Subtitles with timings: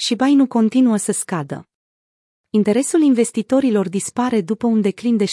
[0.00, 1.68] și Bai nu continuă să scadă.
[2.50, 5.28] Interesul investitorilor dispare după un declin de 60%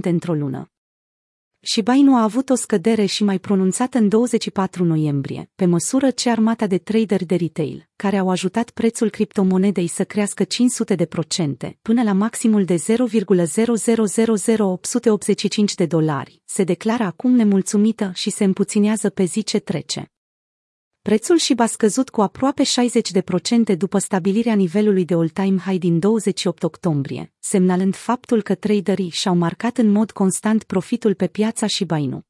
[0.00, 0.70] într-o lună.
[1.60, 6.30] Shiba Inu a avut o scădere și mai pronunțată în 24 noiembrie, pe măsură ce
[6.30, 11.78] armata de traderi de retail, care au ajutat prețul criptomonedei să crească 500 de procente,
[11.82, 19.24] până la maximul de 0,0000885 de dolari, se declară acum nemulțumită și se împuținează pe
[19.24, 20.10] zi ce trece.
[21.06, 22.62] Prețul și a scăzut cu aproape
[23.72, 29.36] 60% după stabilirea nivelului de all-time high din 28 octombrie, semnalând faptul că traderii și-au
[29.36, 32.22] marcat în mod constant profitul pe piața și Inu.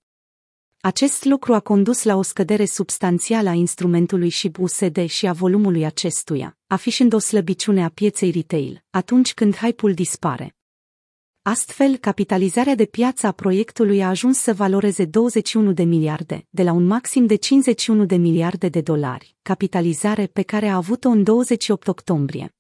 [0.81, 5.85] Acest lucru a condus la o scădere substanțială a instrumentului și USD și a volumului
[5.85, 10.56] acestuia, afișând o slăbiciune a pieței retail, atunci când hype-ul dispare.
[11.49, 16.73] Astfel, capitalizarea de piață a proiectului a ajuns să valoreze 21 de miliarde, de la
[16.73, 21.89] un maxim de 51 de miliarde de dolari, capitalizare pe care a avut-o în 28
[21.89, 22.55] octombrie.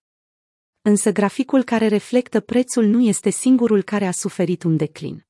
[0.82, 5.26] Însă graficul care reflectă prețul nu este singurul care a suferit un declin.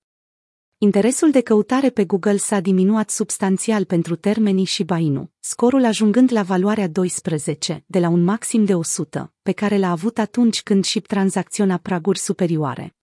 [0.78, 6.42] Interesul de căutare pe Google s-a diminuat substanțial pentru termenii și Bainu, scorul ajungând la
[6.42, 11.06] valoarea 12, de la un maxim de 100, pe care l-a avut atunci când SHIP
[11.06, 12.95] tranzacționa praguri superioare.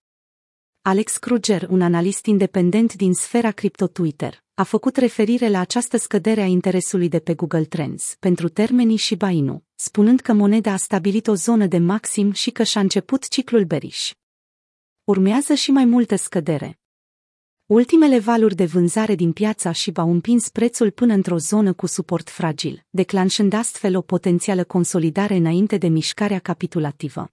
[0.86, 6.40] Alex Kruger, un analist independent din sfera cripto Twitter, a făcut referire la această scădere
[6.40, 11.26] a interesului de pe Google Trends pentru termenii și Bainu, spunând că moneda a stabilit
[11.26, 14.12] o zonă de maxim și că și-a început ciclul beriș.
[15.04, 16.78] Urmează și mai multă scădere.
[17.66, 22.30] Ultimele valuri de vânzare din piața și au împins prețul până într-o zonă cu suport
[22.30, 27.28] fragil, declanșând astfel o potențială consolidare înainte de mișcarea capitulativă.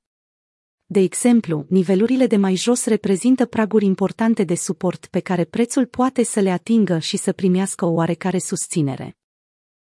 [0.92, 6.23] De exemplu, nivelurile de mai jos reprezintă praguri importante de suport pe care prețul poate
[6.23, 9.17] să le atingă și să primească o oarecare susținere.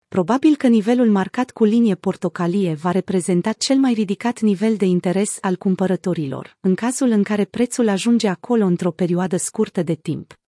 [0.09, 5.39] Probabil că nivelul marcat cu linie portocalie va reprezenta cel mai ridicat nivel de interes
[5.41, 10.40] al cumpărătorilor, în cazul în care prețul ajunge acolo într-o perioadă scurtă de timp.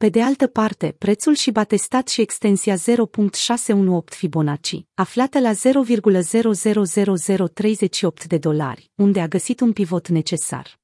[0.00, 2.82] Pe de altă parte, prețul și batestat și extensia 0.618
[4.04, 5.58] Fibonacci, aflată la 0,000038
[8.26, 10.80] de dolari, unde a găsit un pivot necesar.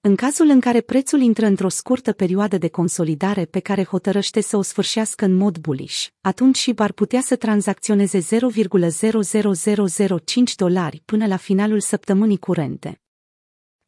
[0.00, 4.56] În cazul în care prețul intră într-o scurtă perioadă de consolidare pe care hotărăște să
[4.56, 11.36] o sfârșească în mod bullish, atunci și ar putea să tranzacționeze 0,00005 dolari până la
[11.36, 13.00] finalul săptămânii curente.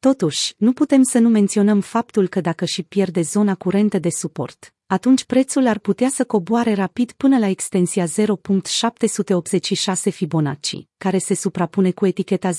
[0.08, 4.74] Totuși, nu putem să nu menționăm faptul că dacă și pierde zona curentă de suport,
[4.86, 8.10] atunci prețul ar putea să coboare rapid până la extensia 0.786
[10.10, 12.54] Fibonacci, care se suprapune cu eticheta 0,000024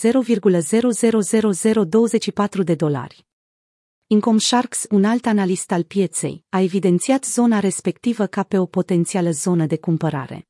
[2.64, 3.26] de dolari.
[4.08, 9.32] Income Sharks, un alt analist al pieței, a evidențiat zona respectivă ca pe o potențială
[9.32, 10.48] zonă de cumpărare.